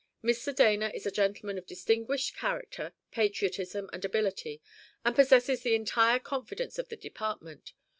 Mr. 0.23 0.51
Dana 0.55 0.89
is 0.91 1.05
a 1.05 1.11
gentleman 1.11 1.59
of 1.59 1.67
distinguished 1.67 2.35
character, 2.35 2.93
patriotism, 3.11 3.87
and 3.93 4.03
ability, 4.03 4.59
and 5.05 5.15
possesses 5.15 5.61
the 5.61 5.75
entire 5.75 6.17
confidence 6.17 6.79
of 6.79 6.89
the 6.89 6.97
department. 6.97 7.73